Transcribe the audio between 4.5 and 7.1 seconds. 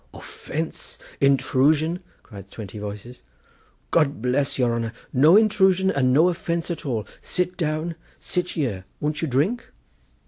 your honour! no intrusion and no offence at